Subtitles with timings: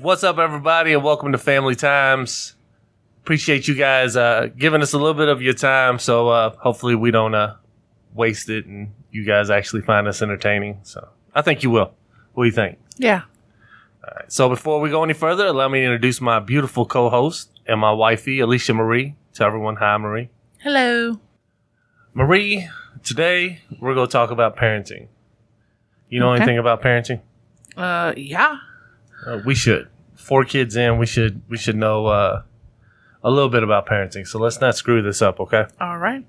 [0.00, 2.54] What's up, everybody, and welcome to Family Times.
[3.22, 5.98] Appreciate you guys uh, giving us a little bit of your time.
[5.98, 7.56] So uh, hopefully we don't uh,
[8.14, 10.80] waste it, and you guys actually find us entertaining.
[10.84, 11.92] So I think you will.
[12.32, 12.78] What do you think?
[12.96, 13.22] Yeah.
[14.04, 14.32] All right.
[14.32, 17.92] So before we go any further, allow me to introduce my beautiful co-host and my
[17.92, 19.16] wifey, Alicia Marie.
[19.34, 20.30] Tell everyone hi, Marie.
[20.62, 21.20] Hello.
[22.14, 22.68] Marie,
[23.04, 25.08] today we're going to talk about parenting.
[26.08, 26.42] You know Okay.
[26.42, 27.20] anything about parenting?
[27.76, 28.56] Uh, yeah.
[29.26, 29.88] Uh, we should.
[30.14, 32.42] Four kids in, we should we should know uh,
[33.22, 34.26] a little bit about parenting.
[34.26, 35.66] So let's not screw this up, okay?
[35.80, 36.24] All right.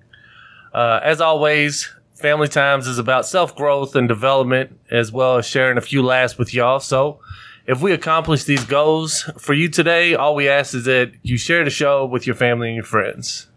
[0.74, 5.78] Uh, as always, Family Times is about self growth and development, as well as sharing
[5.78, 6.80] a few laughs with y'all.
[6.80, 7.20] So,
[7.66, 11.64] if we accomplish these goals for you today, all we ask is that you share
[11.64, 13.48] the show with your family and your friends.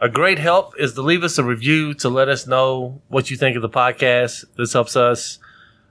[0.00, 3.36] A great help is to leave us a review to let us know what you
[3.36, 4.44] think of the podcast.
[4.56, 5.40] This helps us.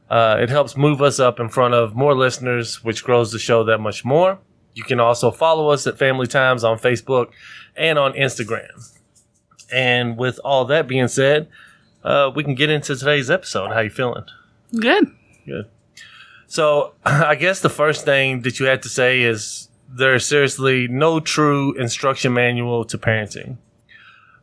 [0.09, 3.63] Uh, it helps move us up in front of more listeners, which grows the show
[3.65, 4.39] that much more.
[4.73, 7.31] You can also follow us at Family Times on Facebook
[7.75, 8.93] and on Instagram.
[9.71, 11.49] And with all that being said,
[12.03, 13.73] uh, we can get into today's episode.
[13.73, 14.23] How you feeling?
[14.79, 15.11] Good.
[15.45, 15.69] Good.
[16.47, 21.19] So I guess the first thing that you had to say is there's seriously no
[21.19, 23.57] true instruction manual to parenting.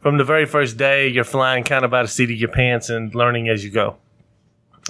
[0.01, 2.91] From the very first day, you're flying kind of by the seat of your pants
[2.91, 3.97] and learning as you go.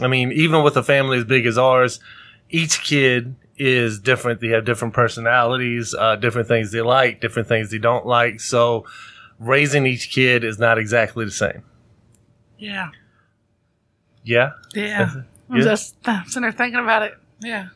[0.00, 2.00] I mean, even with a family as big as ours,
[2.50, 4.40] each kid is different.
[4.40, 8.40] They have different personalities, uh, different things they like, different things they don't like.
[8.40, 8.84] So
[9.38, 11.62] raising each kid is not exactly the same.
[12.58, 12.90] Yeah.
[14.24, 14.52] Yeah.
[14.74, 15.10] Yeah.
[15.50, 15.62] I'm Yeah.
[15.64, 17.14] just I'm sitting there thinking about it.
[17.40, 17.68] Yeah.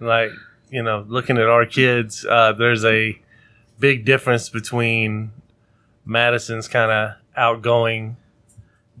[0.00, 0.30] like
[0.70, 3.18] you know looking at our kids uh, there's a
[3.78, 5.30] big difference between
[6.04, 8.16] madison's kind of outgoing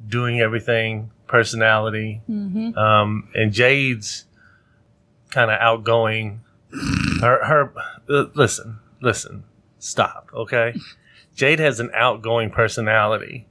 [0.08, 2.76] doing everything personality Mm-hmm.
[2.78, 4.24] um, and jade's
[5.30, 6.42] kind of outgoing
[7.20, 7.72] her her
[8.08, 9.44] uh, listen listen
[9.78, 10.74] stop okay
[11.34, 13.46] jade has an outgoing personality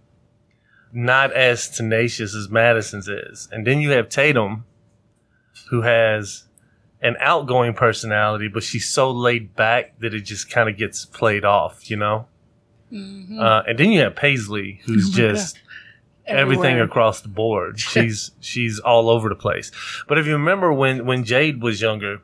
[0.92, 4.66] not as tenacious as madison's is and then you have tatum
[5.70, 6.46] who has
[7.02, 11.44] an outgoing personality, but she's so laid back that it just kind of gets played
[11.44, 12.28] off, you know.
[12.92, 13.40] Mm-hmm.
[13.40, 15.63] Uh, and then you have Paisley, who's Oh just everything
[16.26, 16.84] Everywhere.
[16.84, 17.80] across the board.
[17.80, 19.72] She's she's all over the place.
[20.08, 22.22] But if you remember when when Jade was younger,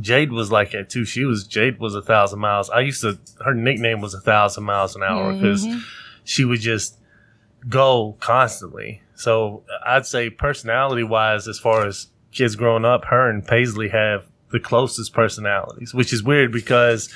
[0.00, 1.04] Jade was like that too.
[1.04, 2.70] She was Jade was a thousand miles.
[2.70, 5.80] I used to her nickname was a thousand miles an hour because Mhm.
[6.24, 6.98] she would just
[7.68, 9.02] go constantly.
[9.14, 14.24] So I'd say personality wise, as far as kids growing up, her and Paisley have
[14.50, 17.12] the closest personalities, which is weird because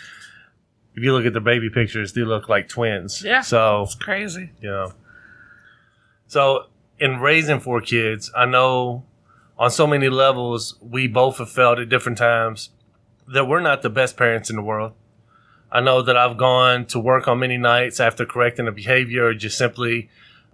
[0.95, 3.23] if you look at their baby pictures, they look like twins.
[3.25, 3.41] Yeah.
[3.41, 4.51] So, It's crazy.
[4.61, 4.93] you know.
[6.27, 6.67] So
[6.99, 9.05] in raising four kids, I know
[9.59, 12.71] on so many levels, we both have felt at different times
[13.29, 14.93] that we're not the best parents in the world.
[15.71, 19.35] I know that I've gone to work on many nights after correcting a behavior or
[19.35, 20.09] just simply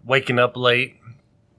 [0.04, 0.96] waking up late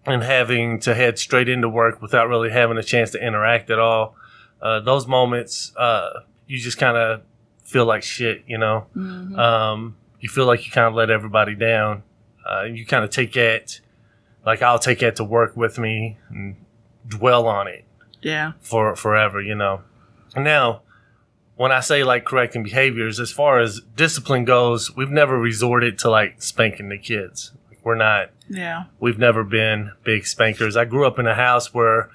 [0.06, 3.78] and having to head straight into work without really having a chance to interact at
[3.78, 4.16] all.
[4.62, 7.22] Uh, those moments, uh, you just kind of
[7.64, 8.88] feel like shit, you know?
[8.96, 9.38] Mhm.
[9.38, 12.04] um, you feel like you kind of let everybody down.
[12.46, 13.80] Uh, you kind of take that,
[14.46, 16.56] like I'll take it to work with me and
[17.08, 17.86] dwell on it
[18.22, 18.54] yeah.
[18.62, 19.82] for forever, you know.
[20.36, 20.82] Now,
[21.56, 26.10] when I say like correcting behaviors, as far as discipline goes, we've never resorted to
[26.10, 27.52] like spanking the kids.
[27.84, 28.86] We're not Yeah.
[29.00, 30.76] We've never been big spankers.
[30.78, 32.10] I grew up in a house where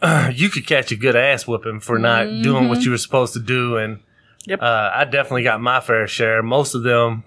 [0.32, 3.40] you could catch a good ass whooping for not doing what you were supposed to
[3.40, 4.00] do, and
[4.46, 4.62] Yep.
[4.62, 6.42] uh, I definitely got my fair share.
[6.42, 7.24] Most of them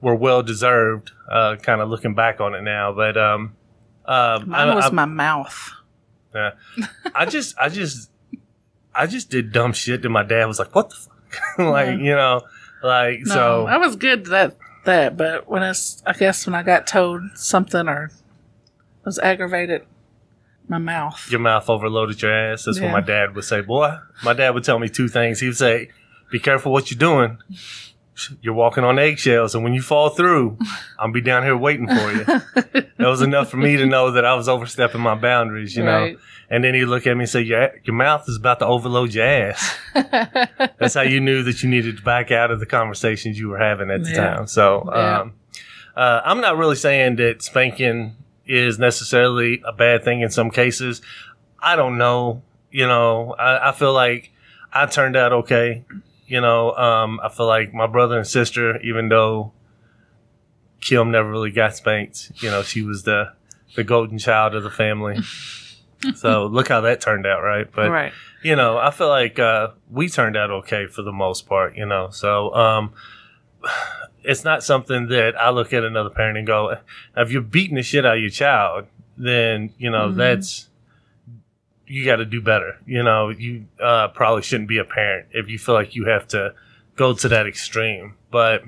[0.00, 1.12] were well deserved.
[1.30, 3.54] Uh, kind of looking back on it now, but um,
[4.04, 5.70] uh, Mine I, was I- my mouth.
[6.34, 6.52] yeah.
[7.14, 8.10] I just, I just,
[8.94, 11.92] I just did dumb shit that my dad was like, "What the fuck?" like, Yeah.
[11.96, 12.40] you know,
[12.82, 13.66] like No, so.
[13.66, 17.88] I was good that that, but when it's I guess when I got told something
[17.88, 18.10] or
[19.04, 19.84] was aggravated,
[20.68, 21.28] my mouth.
[21.30, 22.64] your mouth overloaded your ass.
[22.64, 23.60] That's what my dad would say.
[23.62, 25.40] Boy, my dad would tell me two things.
[25.40, 25.90] He would say,
[26.30, 27.38] "Be careful what you're doing.
[28.40, 30.56] You're walking on eggshells, and when you fall through,
[30.98, 34.24] I'll be down here waiting for you." that was enough for me to know that
[34.24, 36.14] I was overstepping my boundaries, you know.
[36.50, 39.14] And then he'd look at me and say, "Your your mouth is about to overload
[39.14, 39.76] your ass."
[40.78, 43.58] That's how you knew that you needed to back out of the conversations you were
[43.58, 44.34] having at the Yeah.
[44.34, 44.46] time.
[44.46, 45.20] So, Yeah.
[45.20, 45.32] um,
[45.96, 48.16] uh, I'm not really saying that spanking
[48.46, 51.00] is necessarily a bad thing in some cases.
[51.60, 52.42] I don't know.
[52.70, 54.30] You know, I, I feel like
[54.72, 55.84] I turned out okay.
[56.26, 59.52] You know, um, I feel like my brother and sister, even though
[60.80, 63.32] Kim never really got spanked, you know, she was the
[63.76, 65.18] the golden child of the family.
[66.14, 67.66] so look how that turned out, right?
[67.74, 68.12] But right.
[68.42, 71.76] you know, I feel like uh, we turned out okay for the most part.
[71.76, 72.92] You know, so um,
[74.22, 76.76] it's not something that I look at another parent and go,
[77.16, 78.86] if you're beating the shit out of your child,
[79.16, 80.16] then you know Mhm.
[80.16, 80.68] that's
[81.94, 82.76] you got to do better.
[82.86, 86.26] You know, you uh, probably shouldn't be a parent if you feel like you have
[86.28, 86.52] to
[86.96, 88.14] go to that extreme.
[88.32, 88.64] But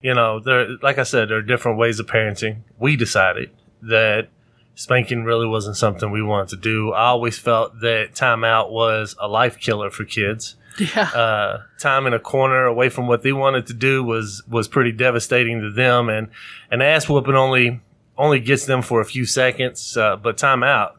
[0.00, 2.62] you know, there, like I said, there are different ways of parenting.
[2.78, 3.50] We decided
[3.82, 4.28] that
[4.74, 6.92] spanking really wasn't something we wanted to do.
[6.92, 10.56] I always felt that timeout was a life killer for kids.
[10.78, 11.10] Yeah.
[11.14, 14.92] Uh, time in a corner away from what they wanted to do was was pretty
[14.92, 16.28] devastating to them, and
[16.70, 17.80] an ass whooping only
[18.16, 19.94] only gets them for a few seconds.
[19.94, 20.92] Uh, but timeout,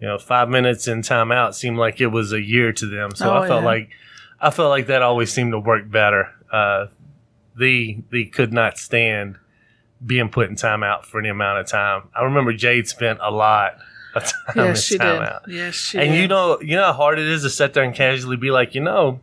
[0.00, 3.10] you know, five minutes in timeout seemed like it was a year to them.
[3.14, 3.66] So Oh, I felt yeah.
[3.68, 3.90] like
[4.40, 6.28] I felt like that always seemed to work better.
[6.52, 6.86] Uh,
[7.56, 9.36] they they could not stand
[10.04, 12.02] being put in timeout for any amount of time.
[12.14, 13.78] I remember Jade spent a lot
[14.14, 14.22] of
[14.54, 15.22] time in yes, she did.
[15.48, 16.20] Yes, she And did.
[16.22, 18.74] you know, you know how hard it is to sit there and casually be like,
[18.76, 19.20] you know,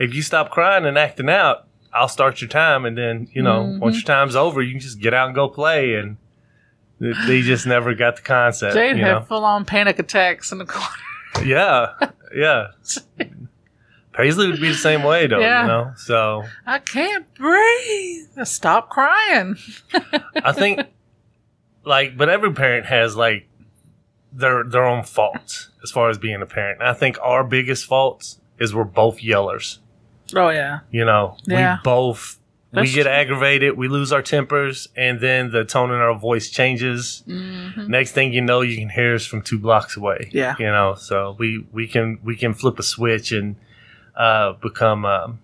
[0.00, 3.60] if you stop crying and acting out, I'll start your time, and then you know,
[3.62, 3.78] Mhm.
[3.78, 5.94] once your time's over, you can just get out and go play.
[5.94, 6.16] And
[6.98, 8.74] they- just never got the concept.
[8.74, 9.20] Jade had know?
[9.22, 10.88] full on panic attacks in the corner.
[11.44, 11.92] yeah,
[12.34, 12.68] yeah.
[14.12, 15.62] Paisley would be the same way though, Yeah.
[15.62, 15.92] you know.
[15.96, 18.28] So I can't breathe.
[18.44, 19.56] Stop crying.
[20.42, 20.80] I think,
[21.84, 23.46] like, but every parent has like
[24.32, 26.80] their their own faults as far as being a parent.
[26.80, 29.78] And I think our biggest faults is we're both yellers.
[30.34, 30.80] Oh yeah.
[30.90, 31.76] You know, Yeah.
[31.76, 32.38] we both
[32.72, 33.12] That's we get true.
[33.12, 37.22] aggravated, we lose our tempers, and then the tone in our voice changes.
[37.26, 40.28] hmm Next thing you know, you can hear us from two blocks away.
[40.32, 40.56] Yeah.
[40.58, 43.56] you know, so we we can we can flip a switch and
[44.16, 45.38] uh, become um,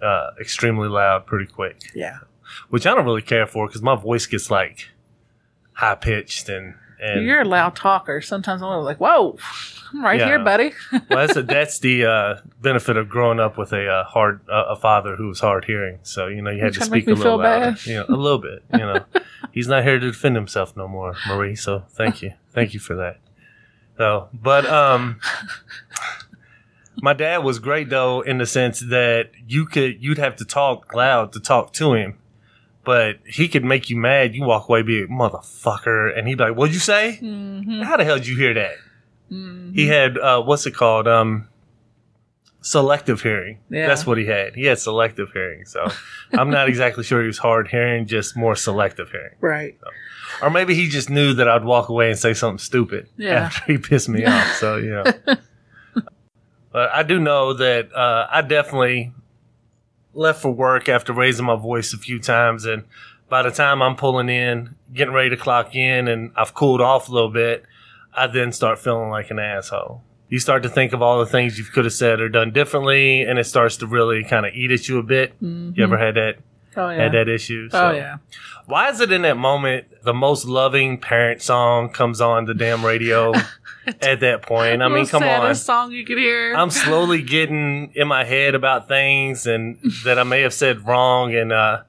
[0.00, 2.18] uh, extremely loud pretty quick, Yeah.
[2.68, 4.90] which I don't really care for because my voice gets like
[5.72, 8.20] high pitched and and You're a loud talker.
[8.20, 9.38] Sometimes I'm like, whoa,
[9.92, 10.26] I'm right Yeah.
[10.26, 10.72] here, buddy.
[10.92, 14.64] well, that's a, that's the uh, benefit of growing up with a uh, hard uh,
[14.70, 15.98] a father who was hard hearing.
[16.02, 17.86] So you know you had to speak a little louder, bad?
[17.86, 18.62] you know, a little bit.
[18.72, 19.04] You know,
[19.52, 21.54] he's not here to defend himself no more, Marie.
[21.56, 23.18] So thank you, thank you for that.
[23.98, 25.20] So, but um,
[26.96, 30.94] my dad was great though in the sense that you could you'd have to talk
[30.94, 32.18] loud to talk to him.
[32.86, 34.34] But he could make you mad.
[34.34, 37.16] You walk away, be like, motherfucker, and he'd be like, "What'd you say?
[37.16, 38.76] hmm How the hell did you hear that?"
[39.28, 41.06] hmm He had uh, what's it called?
[41.08, 41.48] Um,
[42.60, 43.58] selective hearing.
[43.70, 43.86] Yeah.
[43.88, 44.54] That's what he had.
[44.54, 45.64] He had selective hearing.
[45.66, 45.86] So
[46.32, 49.34] I'm not exactly sure he was hard hearing, just more selective hearing.
[49.40, 49.76] Right.
[50.42, 53.34] Or maybe he just knew that I'd walk away and say something stupid Yeah.
[53.46, 54.52] after he pissed me off.
[54.54, 55.04] So you know.
[56.72, 59.12] but I do know that uh, I definitely
[60.16, 62.84] left for work after raising my voice a few times, and
[63.28, 67.08] by the time I'm pulling in, getting ready to clock in, and I've cooled off
[67.08, 67.64] a little bit,
[68.14, 70.02] I then start feeling like an asshole.
[70.28, 73.22] You start to think of all the things you could have said or done differently,
[73.22, 75.40] and it starts to really kind of eat at you a bit.
[75.42, 75.76] Mhm.
[75.76, 76.36] You ever had that
[76.76, 77.02] Oh yeah.
[77.04, 77.68] had that issue?
[77.72, 78.18] oh yeah.
[78.66, 82.84] Why is it in that moment the most loving parent song comes on the damn
[82.84, 83.32] radio
[84.00, 84.82] at that point?
[84.82, 85.54] I mean, come on.
[85.54, 86.52] song you could hear.
[86.54, 91.32] I'm slowly getting in my head about things and that I may have said wrong
[91.34, 91.82] and uh,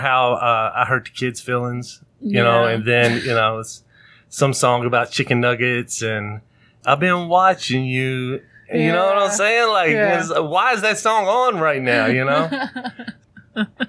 [0.00, 3.84] how uh, I hurt the kids' feelings, you know, and then, you know, it's
[4.28, 6.40] some song about chicken nuggets and
[6.84, 8.40] I've been watching you.
[8.72, 9.68] You know what I'm saying?
[9.68, 10.38] Like, Yeah.
[10.40, 12.50] why is that song on right now, you know?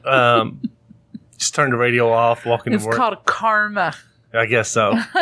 [0.04, 0.62] um,
[1.38, 2.94] just turn the radio off, walking it's to work.
[2.96, 3.94] It's called karma.
[4.34, 4.92] I guess so.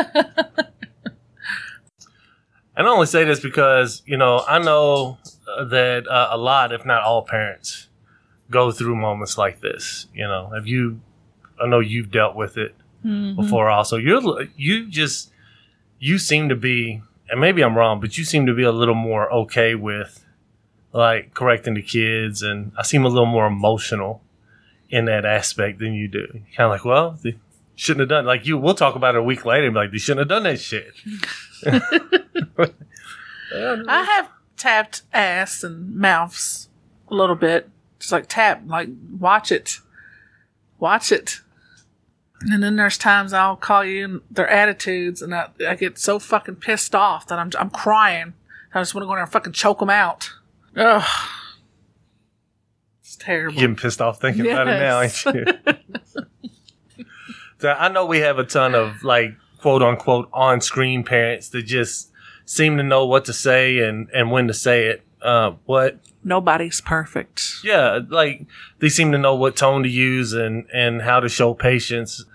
[2.76, 6.72] and I only say this because, you know, I know uh, that uh, a lot,
[6.74, 7.88] if not all parents,
[8.50, 10.08] go through moments like this.
[10.14, 11.00] You know, have you,
[11.62, 13.36] I know you've dealt with it Mhm.
[13.36, 13.98] before also.
[13.98, 15.32] You're, you just,
[16.00, 18.96] you seem to be, and maybe I'm wrong, but you seem to be a little
[18.96, 20.26] more okay with
[20.94, 22.42] like correcting the kids.
[22.42, 24.22] And I seem a little more emotional
[24.94, 26.28] in that aspect than you do.
[26.56, 27.36] Kind of like, well, they
[27.74, 28.60] shouldn't have done like you.
[28.60, 30.62] We'll talk about it a week later and be like, they shouldn't have done that
[30.62, 30.94] shit.
[33.90, 36.70] I have tapped ass and mouths
[37.10, 37.72] a little bit.
[37.98, 39.80] Just like tap, like watch it.
[40.78, 41.40] Watch it.
[42.42, 46.20] And then there's times I'll call you and their attitudes and I, I get so
[46.20, 48.36] fucking pissed off that I'm, I'm crying.
[48.76, 50.30] I just want to go in there and fucking choke them out.
[50.76, 51.30] Ugh.
[53.24, 53.60] Terrible.
[53.60, 55.46] Getting pissed off thinking about it now, ain't you?
[57.60, 61.64] so I know we have a ton of like quote unquote on screen parents that
[61.64, 62.12] just
[62.46, 65.04] seem to know what to say and, and when to say it.
[65.22, 67.56] Uh, what Nobody's perfect.
[67.64, 68.46] yeah, like
[68.80, 72.26] they seem to know what tone to use and and how to show patience.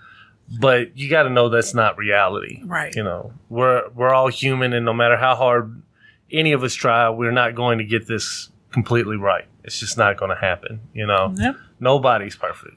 [0.59, 2.61] but you got to know that's not reality.
[2.65, 2.95] Right.
[2.95, 5.83] You know, we're we're all human, and no matter how hard
[6.31, 9.45] any of us try, we're not going to get this completely right.
[9.69, 10.79] It's just not going to happen.
[10.95, 11.55] You know, Yep.
[11.79, 12.73] nobody's perfect.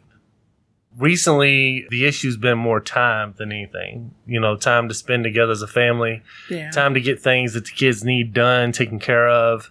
[0.99, 4.15] Recently, the issue's been more time than anything.
[4.27, 6.71] You know, time to spend together as a family, Yeah.
[6.71, 9.71] time to get things that the kids need done, taken care of,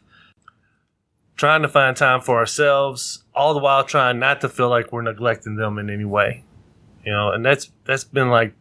[1.35, 5.03] trying to find time for ourselves, all the while trying not to feel like we're
[5.03, 6.43] neglecting them in any way.
[7.05, 8.53] You know, and that's that's been like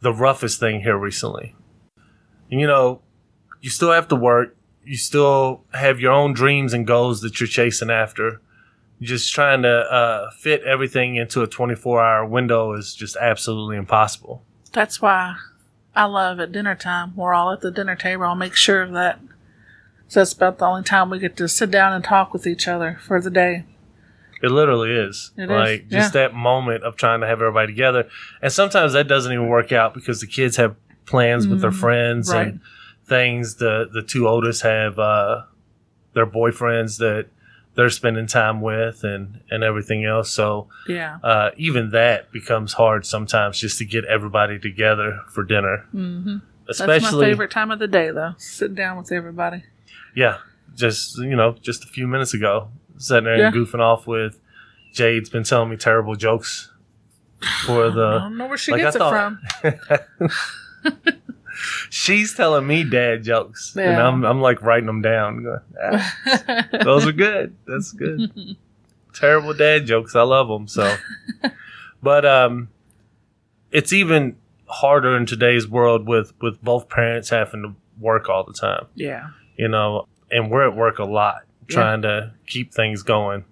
[0.00, 1.54] the roughest thing here recently.
[2.50, 3.02] And, you know,
[3.60, 7.46] you still have to work, you still have your own dreams and goals that you're
[7.46, 8.40] chasing after.
[9.00, 14.42] Just trying to uh, fit everything into a 24 hour window is just absolutely impossible.
[14.72, 15.36] That's why
[15.96, 17.16] I love at dinner time.
[17.16, 18.24] We're all at the dinner table.
[18.24, 19.18] I'll make sure of that.
[20.08, 22.68] So that's about the only time we get to sit down and talk with each
[22.68, 23.64] other for the day.
[24.42, 25.30] It literally is.
[25.36, 28.08] It is, like just that moment of trying to have everybody together.
[28.42, 32.30] And sometimes that doesn't even work out because the kids have plans with their friends
[32.30, 32.46] Mm, right.
[32.48, 32.60] and
[33.10, 33.56] things.
[33.56, 35.42] The the two oldest have uh,
[36.14, 37.26] their boyfriends that
[37.74, 40.30] they're spending time with and, and everything else.
[40.32, 41.18] So Yeah.
[41.22, 45.84] uh, even that becomes hard sometimes just to get everybody together for dinner.
[45.92, 48.34] hmm That's my favorite time of the day, though.
[48.38, 49.62] Sitting down with everybody.
[50.16, 50.38] Yeah,
[50.74, 53.46] just you know, just a few minutes ago, sitting there Yeah.
[53.48, 54.40] and goofing off with
[54.92, 56.72] Jade's been telling me terrible jokes
[57.64, 58.06] for the.
[58.06, 59.36] I don't know where she like I gets it thought.
[59.62, 60.30] from.
[61.90, 65.42] She's telling me dad jokes, and I'm I'm like writing them down.
[65.42, 67.56] going, "Ah, Those are good.
[67.66, 68.56] That's good.
[69.14, 70.14] terrible dad jokes.
[70.16, 70.66] I love them.
[70.68, 70.96] So,
[72.02, 72.68] but um,
[73.70, 74.36] it's even
[74.66, 78.86] harder in today's world with with both parents having to work all the time.
[78.94, 79.28] yeah.
[79.56, 83.44] you know, and we're at work a lot trying to keep things going.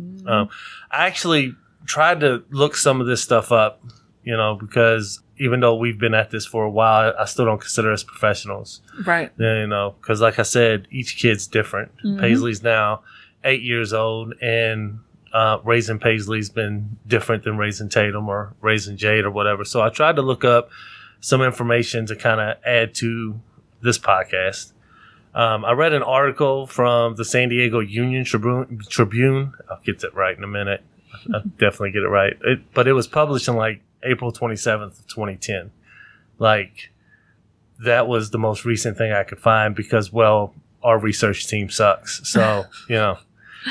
[0.00, 0.26] Mhm.
[0.28, 0.48] Um,
[0.90, 3.82] I actually tried to look some of this stuff up,
[4.22, 7.60] you know, because even though we've been at this for a while, I still don't
[7.60, 9.30] consider us professionals, right.
[9.38, 11.92] you know, because like I said, each kid's different.
[12.04, 12.20] Mhm.
[12.20, 13.02] Paisley's now
[13.44, 15.00] eight years old, and
[15.32, 19.64] uh, raising Paisley's been different than raising Tatum or raising Jade or whatever.
[19.64, 20.70] So I tried to look up
[21.20, 23.40] some information to kind of add to
[23.82, 24.72] this podcast.
[25.34, 28.80] Um, I read an article from the San Diego Union Tribune.
[28.88, 29.52] Tribune.
[29.70, 30.82] I'll get that right in a minute.
[31.32, 32.36] I'll definitely get it right.
[32.42, 35.70] It, but it was published in like April 27th of 2010.
[36.38, 36.90] Like
[37.84, 42.28] that was the most recent thing I could find because, well, our research team sucks.
[42.28, 43.18] So, you know,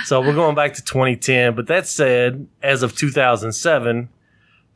[0.05, 1.55] so we're going back to 2010.
[1.55, 4.09] But that said, as of 2007,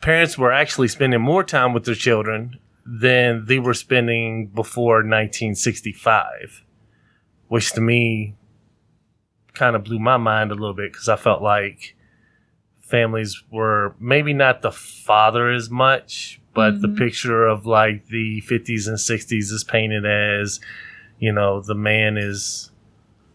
[0.01, 6.63] parents were actually spending more time with their children than they were spending before 1965,
[7.47, 8.35] which to me
[9.53, 11.95] kind of blew my mind a little bit because I felt like
[12.91, 16.97] families were maybe not the father as much, but the Mhm.
[16.97, 20.59] picture of like the 50s and 60s is painted as,
[21.17, 22.67] you know, the man is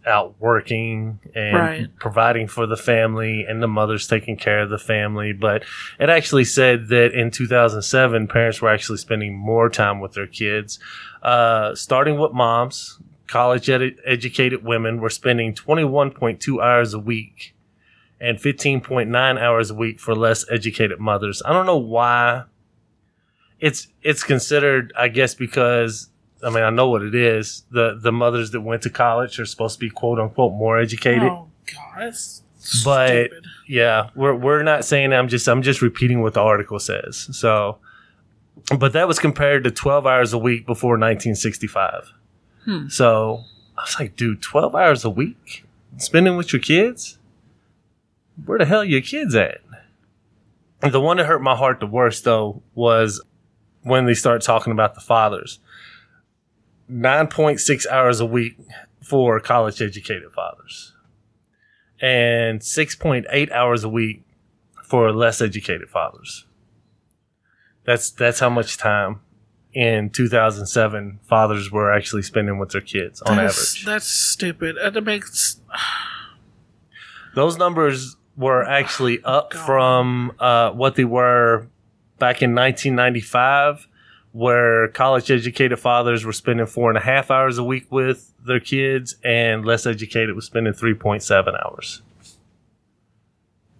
[0.06, 1.88] out working and Right.
[1.98, 5.32] providing for the family and the mother's taking care of the family.
[5.32, 5.64] But
[5.98, 10.78] it actually said that in 2007, parents were actually spending more time with their kids,
[11.24, 13.00] uh, starting with moms.
[13.26, 17.52] College ed- educated women were spending 21.2 hours a week
[18.20, 21.42] and 15.9 hours a week for less educated mothers.
[21.44, 22.44] I don't know why
[23.60, 26.08] it's it's considered I guess because
[26.42, 27.64] I mean I know what it is.
[27.70, 31.22] The the mothers that went to college are supposed to be quote unquote more educated.
[31.24, 31.98] Oh, God.
[31.98, 32.42] That's
[32.84, 33.46] But- stupid.
[33.68, 35.12] Yeah, we're we're not saying.
[35.12, 37.28] I'm just I'm just repeating what the article says.
[37.36, 37.78] So
[38.78, 42.12] but that was compared to 12 hours a week before 1965.
[42.64, 42.88] Hmm.
[42.88, 43.44] So
[43.76, 45.64] I was like, dude, 12 hours a week
[45.98, 47.18] spending with your kids?
[48.44, 49.58] Where the hell are your kids at?
[50.82, 53.22] And the one that hurt my heart the worst though was
[53.82, 55.58] when they start talking about the fathers.
[56.90, 58.56] 9.6 hours a week
[59.02, 60.92] for college educated fathers
[62.00, 64.22] and 6.8 hours a week
[64.84, 66.46] for less educated fathers.
[67.84, 69.20] That's that's how much time
[69.72, 73.84] in 2007 fathers were actually spending with their kids on that's, average.
[73.84, 74.76] That's stupid.
[74.76, 75.60] And It makes.
[77.34, 79.66] Those numbers were actually up God.
[79.66, 81.66] from uh, what they were
[82.18, 83.88] back in 1995,
[84.32, 88.60] where college educated fathers were spending four and a half hours a week with their
[88.60, 92.02] kids, and less educated was spending 3.7 hours.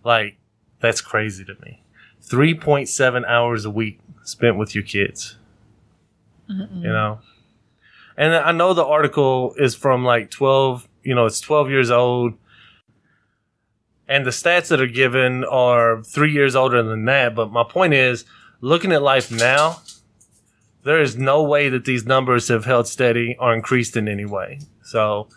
[0.02, 0.38] Like,
[0.80, 1.82] that's crazy to me.
[2.24, 5.36] 3.7 hours a week spent with your kids.
[6.50, 6.82] Mm-mm.
[6.82, 7.20] You know?
[8.16, 12.34] And I know the article is from like 12, you know, it's 12 years old.
[14.08, 17.34] And the stats that are given are three years older than that.
[17.34, 18.24] But my point is,
[18.60, 19.80] looking at life now,
[20.84, 24.60] there is no way that these numbers have held steady or increased in any way.
[24.84, 25.28] So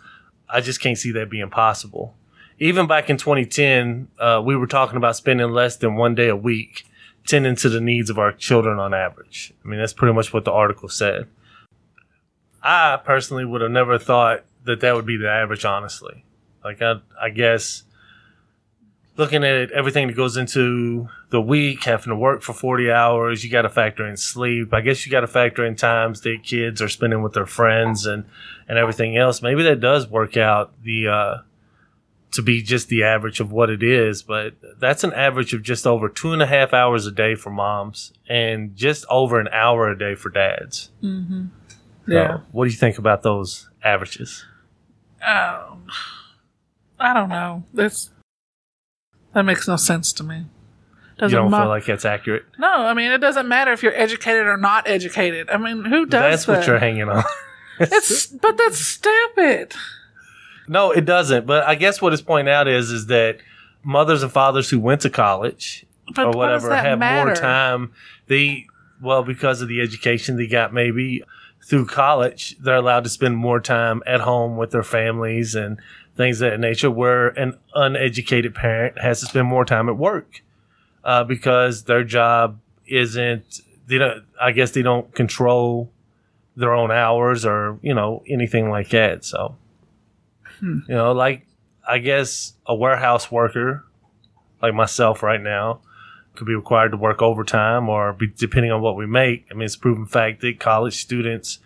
[0.48, 2.14] I just can't see that being possible.
[2.60, 6.36] Even back in 2010, uh, we were talking about spending less than one day a
[6.36, 6.84] week
[7.26, 9.52] tending to the needs of our children on average.
[9.64, 11.26] I mean, that's pretty much what the article said.
[12.62, 16.24] I personally would have never thought that that would be the average, honestly.
[16.62, 17.84] Like, I, I guess
[19.16, 23.50] looking at everything that goes into the week, having to work for 40 hours, you
[23.50, 24.72] got to factor in sleep.
[24.72, 28.06] I guess you got to factor in times that kids are spending with their friends
[28.06, 28.24] and,
[28.68, 29.42] and everything else.
[29.42, 31.36] Maybe that does work out the, uh,
[32.32, 35.86] to be just the average of what it is, but that's an average of just
[35.86, 39.90] over two and a half hours a day for moms and just over an hour
[39.90, 40.90] a day for dads.
[41.02, 41.46] Mm-hmm.
[42.06, 42.38] So, Yeah.
[42.52, 44.44] what do you think about those averages?
[45.26, 45.86] Um,
[46.98, 47.64] I don't know.
[47.74, 48.10] That's
[49.34, 50.36] that makes no sense to me.
[50.36, 50.44] You
[51.18, 52.44] Doesn't don't ma- feel like that's accurate?
[52.58, 55.50] no, I mean it doesn't matter if you're educated or not educated.
[55.50, 57.22] I mean, who does That's what you're hanging on.
[57.82, 59.72] It's but that's stupid.
[60.68, 61.46] No, it doesn't.
[61.46, 63.38] But I guess what it's pointing out is is that
[63.82, 67.26] mothers and fathers who went to college But or whatever that have matter?
[67.28, 67.92] more time.
[68.26, 68.66] They
[69.00, 71.22] well because of the education they got maybe
[71.64, 75.78] through college, they're allowed to spend more time at home with their families and
[76.16, 76.90] things of that nature.
[76.90, 80.42] Where an uneducated parent has to spend more time at work
[81.04, 83.60] uh, because their job isn't.
[83.86, 84.24] They don't.
[84.40, 85.90] I guess they don't control
[86.56, 89.24] their own hours or you know anything like that.
[89.24, 89.56] So
[90.60, 90.80] Hmm.
[90.88, 91.46] you know, like
[91.88, 93.84] I guess a warehouse worker
[94.60, 95.80] like myself right now
[96.34, 99.46] could be required to work overtime or be depending on what we make.
[99.50, 101.60] I mean, it's a proven fact that college students,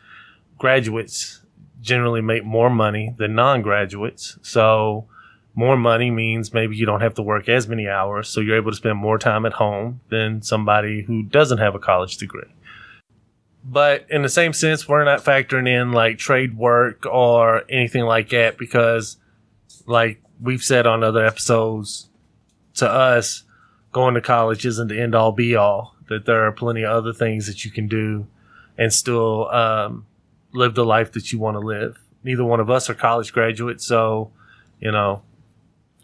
[0.59, 1.41] graduates
[1.85, 4.39] generally make more money than non-graduates.
[4.43, 5.07] So
[5.55, 8.29] more money means maybe you don't have to work as many hours.
[8.29, 11.79] So you're able to spend more time at home than somebody who doesn't have a
[11.79, 12.49] college degree.
[13.63, 18.31] But in the same sense, we're not factoring in like trade work or anything like
[18.31, 19.19] that because
[19.87, 22.09] like we've said on other episodes,
[22.75, 23.45] to us,
[23.93, 25.95] going to college isn't the end all be all.
[26.09, 28.27] That there are plenty of other things that you can do
[28.77, 30.07] and still um,
[30.55, 31.99] live the life that you want to live.
[32.23, 34.31] Neither one of us are college graduates, so
[34.81, 35.23] you know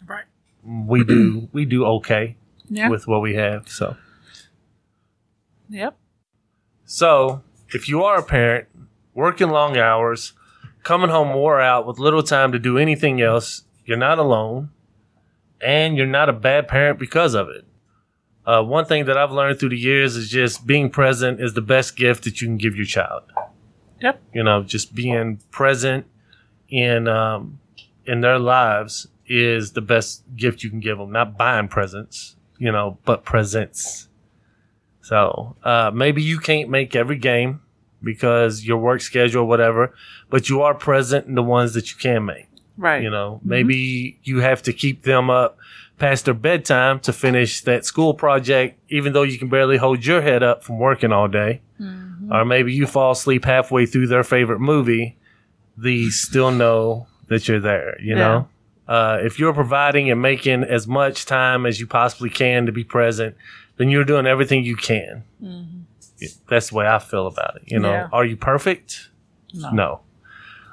[0.07, 0.25] Right.
[0.65, 2.37] we do we do okay
[2.69, 2.89] Yeah.
[2.89, 3.69] with what we have.
[3.69, 3.97] So
[5.69, 5.97] yep.
[6.85, 8.67] so if you are a parent
[9.15, 10.33] working long hours,
[10.83, 14.71] coming home wore out with little time to do anything else, you're not alone,
[15.61, 17.65] and you're not a bad parent because of it.
[18.47, 21.61] Uh, one thing that I've learned through the years is just being present is the
[21.61, 23.23] best gift that you can give your child.
[24.01, 24.23] Yep.
[24.35, 26.07] You know, just being present
[26.69, 27.61] in um,
[28.07, 31.13] in their lives is the best gift you can give them.
[31.13, 34.09] Not buying presents, you know, but presents.
[35.03, 37.61] So uh, maybe you can't make every game
[38.03, 39.95] because your work schedule, whatever,
[40.29, 42.47] but you are present in the ones that you can make.
[42.77, 43.03] Right.
[43.03, 45.59] You know, maybe you have to keep them up
[45.99, 50.23] past their bedtime to finish that school project, even though you can barely hold your
[50.23, 51.61] head up from working all day.
[51.81, 52.31] Mhm.
[52.31, 55.17] Or maybe you fall asleep halfway through their favorite movie.
[55.77, 58.19] they still know that you're there, you Yeah.
[58.19, 58.49] know?
[58.87, 62.85] Uh, if you're providing and making as much time as you possibly can to be
[62.85, 63.35] present,
[63.79, 65.23] then you're doing everything you can.
[65.43, 65.85] Mhm.
[66.49, 67.63] That's the way I feel about it.
[67.67, 68.09] You know, Yeah.
[68.13, 69.09] are you perfect?
[69.55, 69.71] No.
[69.71, 70.01] No.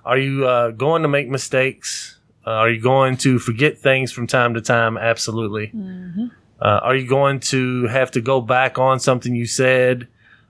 [0.04, 2.20] Are you uh, going to make mistakes?
[2.46, 4.98] Uh, are you going to forget things from time to time?
[4.98, 5.72] Absolutely.
[5.74, 6.32] Mhm.
[6.60, 10.08] Uh, are you going to have to go back on something you said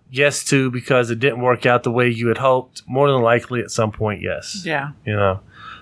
[0.10, 2.84] yes to because it didn't work out the way you had hoped?
[2.88, 4.64] More than likely, at some point, yes.
[4.66, 4.92] Yeah.
[5.06, 5.40] You know,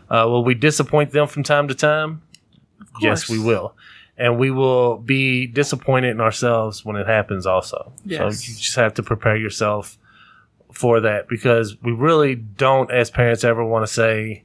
[0.09, 2.21] uh, will we disappoint them from time to time?
[2.79, 3.75] Of Yes, we will.
[4.17, 7.91] And we will be disappointed in ourselves when it happens also.
[8.05, 8.19] Yes.
[8.19, 9.97] So you just have to prepare yourself
[10.71, 14.43] for that because we really don't, as parents, ever want to say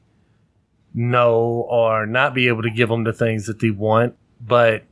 [0.93, 4.17] no or not be able to give them the things that they want.
[4.41, 4.85] But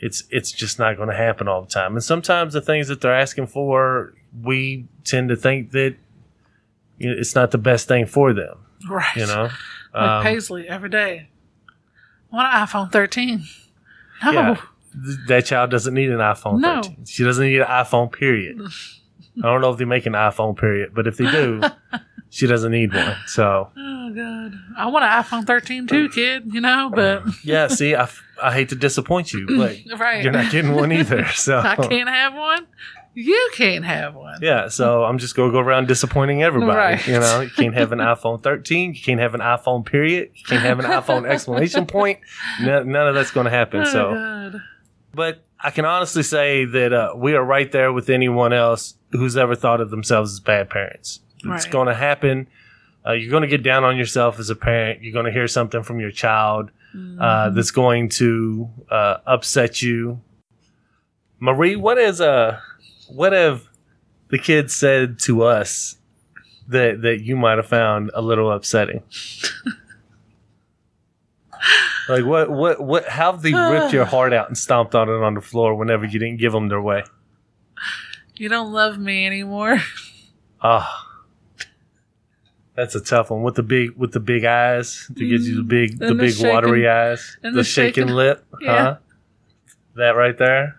[0.00, 1.94] it's it's just not going to happen all the time.
[1.94, 5.96] And sometimes the things that they're asking for, we tend to think that
[6.98, 8.58] you know, it's not the best thing for them.
[8.88, 9.16] Right.
[9.16, 9.48] You know,
[9.94, 11.28] Like Um, Paisley every day.
[12.30, 13.42] Want an iPhone 13.
[14.24, 14.30] No.
[14.32, 14.54] Yeah.
[15.04, 16.82] th- that child doesn't need an iPhone No.
[16.82, 17.04] 13.
[17.06, 18.60] She doesn't need an iPhone, period.
[19.38, 21.60] I don't know if they make an iPhone, period, but if they do,
[22.30, 23.16] she doesn't need one.
[23.26, 24.52] So, Oh God.
[24.76, 26.44] I want an iPhone 13 too, kid.
[26.52, 30.22] You know, but yeah, see, I, f- I hate to disappoint you, but right.
[30.22, 31.24] you're not getting one either.
[31.34, 32.66] So, I can't have one.
[33.14, 34.38] You can't have one.
[34.42, 36.76] yeah, so I'm just going to go around disappointing everybody.
[36.76, 37.06] Right.
[37.06, 38.94] You know, you can't have an iPhone 13.
[38.94, 40.30] You can't have an iPhone, period.
[40.36, 42.20] You can't have an iPhone exclamation point.
[42.60, 43.80] No, none of that's going to happen.
[43.80, 44.60] Oh So, God.
[45.12, 49.36] But I can honestly say that uh, we are right there with anyone else who's
[49.36, 51.18] ever thought of themselves as bad parents.
[51.38, 51.70] It's Right.
[51.70, 52.46] going to happen.
[53.06, 55.02] Uh, you're going to get down on yourself as a parent.
[55.02, 56.70] You're going to hear something from your child
[57.20, 60.20] uh, that's going to uh, upset you.
[61.38, 62.58] Marie, what is uh,
[63.08, 63.62] what have
[64.30, 65.96] the kids said to us
[66.66, 69.02] that that you might have found a little upsetting?
[72.08, 73.04] like what what what?
[73.06, 76.04] How have they ripped your heart out and stomped on it on the floor whenever
[76.04, 77.04] you didn't give them their way?
[78.36, 79.78] You don't love me anymore.
[80.60, 81.07] Ah.
[82.78, 85.62] That's a tough one with the big with the big eyes to get you the
[85.64, 88.76] big the the big watery shaking- eyes, and the, the shaking, shaking- lip, Yeah.
[88.82, 88.96] huh?
[89.96, 90.78] That right there.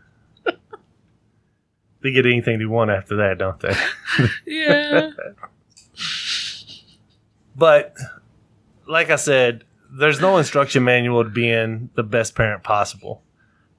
[2.02, 3.76] they get anything they want after that, don't they?
[4.46, 5.10] Yeah.
[7.56, 7.96] But
[8.88, 13.22] like I said, there's no instruction manual to being the best parent possible.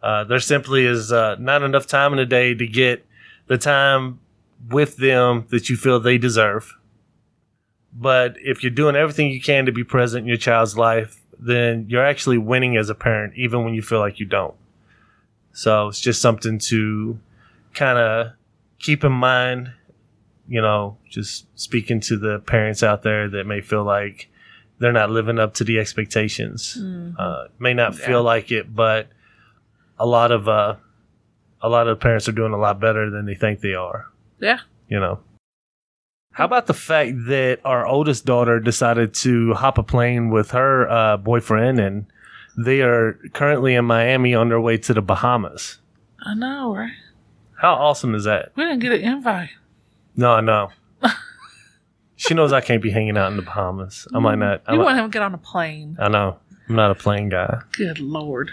[0.02, 3.06] Uh, there simply is uh, not enough time in the day to get
[3.46, 4.18] the time
[4.68, 6.76] with them that you feel they deserve.
[7.92, 11.86] But if you're doing everything you can to be present in your child's life, then
[11.88, 14.54] you're actually winning as a parent, even when you feel like you don't.
[15.52, 17.18] So it's just something to
[17.74, 18.32] kind of
[18.78, 19.72] keep in mind
[20.50, 24.28] you know, just speaking to the parents out there that may feel like
[24.80, 26.76] they're not living up to the expectations.
[27.16, 29.06] Uh, may not feel like it, but
[29.96, 30.74] a lot of uh,
[31.62, 34.10] a lot of parents are doing a lot better than they think they are.
[34.40, 34.58] yeah.
[34.88, 35.20] You know.
[36.40, 40.88] How about the fact that our oldest daughter decided to hop a plane with her
[40.88, 42.06] uh, boyfriend, and
[42.56, 45.80] they are currently in Miami on their way to the Bahamas?
[46.24, 46.94] I know, right?
[47.58, 48.52] How awesome is that?
[48.56, 49.50] We didn't get an invite.
[50.16, 50.70] No, no.
[52.16, 54.08] she knows I can't be hanging out in the Bahamas.
[54.14, 54.62] I might not.
[54.66, 55.98] I, You might, want him to get on a plane.
[56.00, 56.38] I know.
[56.70, 57.60] I'm not a plane guy.
[57.72, 58.50] Good lord.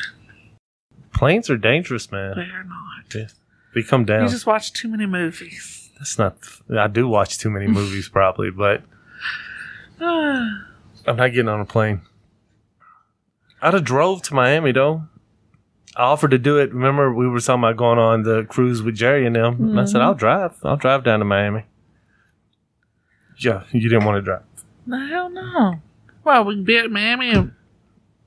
[1.14, 2.34] Planes are dangerous, man.
[2.36, 3.32] They're not.
[3.74, 4.24] They come down.
[4.24, 5.87] You just watch too many movies.
[5.98, 6.38] That's not.
[6.76, 8.84] I do watch too many movies, probably, but
[10.00, 12.02] I'm not getting on a plane.
[13.62, 15.04] I'd have drove to Miami though.
[15.96, 16.72] I offered to do it.
[16.72, 19.56] Remember, we were talking about going on the cruise with Jerry and them.
[19.60, 20.08] And I said, mm-hmm.
[20.08, 20.56] "I'll drive.
[20.64, 21.64] I'll drive down to Miami."
[23.40, 24.44] Yeah, you didn't want to drive.
[24.86, 25.82] No, hell no.
[26.24, 27.56] Well, we can be at Miami in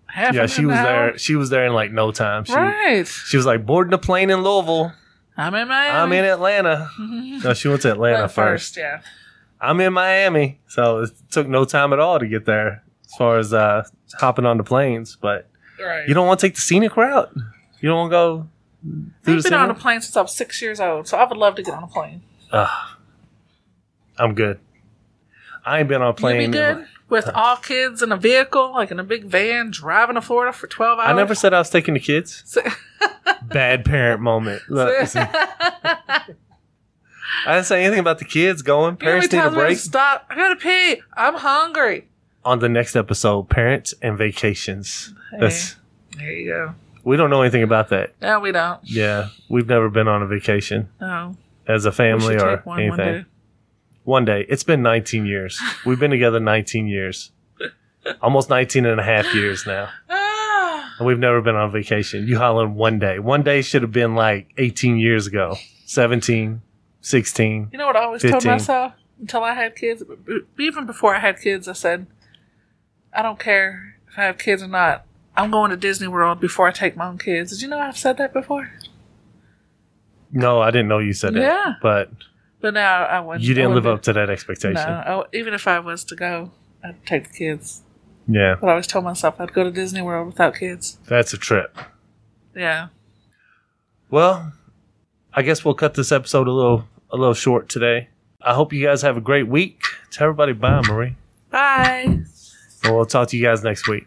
[0.07, 0.85] half Yeah, she was hour.
[0.85, 1.19] there.
[1.19, 2.45] She was there in like no time.
[2.45, 3.07] She, Right.
[3.07, 4.93] She was like boarding a plane in Louisville.
[5.41, 5.99] I'm in Miami.
[5.99, 6.91] I'm in Atlanta.
[7.45, 8.77] No, she went to Atlanta Went first.
[8.77, 9.01] yeah.
[9.61, 13.39] I'm in Miami, so it took no time at all to get there as far
[13.39, 13.85] as uh,
[14.19, 15.17] hopping on the planes.
[15.21, 15.49] But
[15.83, 16.07] Right.
[16.07, 17.31] you don't want to take the scenic route.
[17.81, 18.49] You don't want to go
[19.25, 21.25] through I've the been on a plane since I was six years old, so I
[21.25, 22.23] would love to get on a plane.
[22.53, 22.69] Ugh.
[24.19, 24.61] I'm good.
[25.65, 26.41] I ain't been on a plane.
[26.43, 26.53] You plane.
[26.53, 30.15] be in- good with all kids in a vehicle, like in a big van, driving
[30.17, 31.09] to Florida for twelve hours.
[31.09, 32.57] I never said I was taking the kids.
[33.51, 34.63] Bad parent moment.
[34.69, 36.25] Look, I
[37.47, 38.97] didn't say anything about the kids going.
[39.01, 39.79] You know how many Parents need a times we had to break.
[39.79, 40.27] Stop!
[40.31, 41.03] I gotta pee.
[41.17, 42.09] I'm hungry.
[42.45, 45.15] On the next episode, parents and vacations.
[45.39, 45.77] That's
[46.17, 46.75] There you go.
[47.05, 48.15] we don't know anything about that.
[48.21, 48.81] No, we don't.
[48.83, 51.37] Yeah, we've never been on a vacation No.
[51.69, 52.99] as a family or one anything.
[52.99, 53.25] one day.
[54.05, 54.47] One day.
[54.49, 55.61] It's been 19 years.
[55.85, 57.31] We've been together 19 years.
[58.23, 59.91] Almost 19 and a half years now.
[61.01, 62.29] And we've never been on vacation.
[62.29, 63.19] You hollering one day.
[63.19, 65.57] One day should have been like 18 years ago.
[65.87, 66.61] 17,
[67.01, 67.69] 16.
[67.73, 70.03] you know what I always told myself until I had kids?
[70.59, 72.07] Even before I had kids, I said,
[73.15, 75.07] I don't care if I have kids or not.
[75.35, 77.51] I'm going to Disney World before I take my own kids.
[77.51, 78.71] Did you know I've said that before?
[80.31, 81.41] No, I didn't know you said that.
[81.41, 81.73] Yeah.
[81.81, 82.11] But
[82.61, 83.43] But now I wouldn't.
[83.43, 84.75] you didn't live up to that expectation.
[84.75, 86.51] No, I, even if I was to go,
[86.85, 87.83] I'd take the kids.
[88.27, 88.57] Yeah.
[88.61, 90.99] But I always told myself I'd go to Disney World without kids.
[91.07, 91.77] That's a trip.
[92.55, 92.89] Yeah.
[94.11, 94.53] Well,
[95.33, 98.09] I guess we'll cut this episode a little a little short today.
[98.43, 99.83] I hope you guys have a great week.
[100.11, 101.17] Tell everybody bye, Marie.
[101.51, 102.23] Bye.
[102.85, 104.07] And we'll talk to you guys next week.